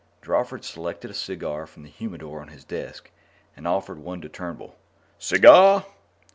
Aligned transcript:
Drawford 0.23 0.63
selected 0.65 1.11
a 1.11 1.13
cigar 1.13 1.67
from 1.67 1.83
the 1.83 1.89
humidor 1.89 2.41
on 2.41 2.47
his 2.47 2.63
desk 2.63 3.11
and 3.55 3.67
offered 3.67 3.99
one 3.99 4.19
to 4.21 4.29
Turnbull. 4.29 4.75
"Cigar? 5.19 5.85